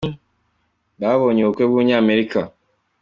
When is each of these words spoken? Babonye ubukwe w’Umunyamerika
Babonye 0.99 1.39
ubukwe 1.41 1.63
w’Umunyamerika 1.65 2.39